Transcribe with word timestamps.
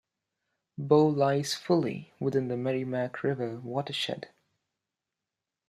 Bow 0.79 1.05
lies 1.09 1.53
fully 1.53 2.11
within 2.19 2.47
the 2.47 2.57
Merrimack 2.57 3.21
River 3.21 3.59
watershed. 3.59 4.29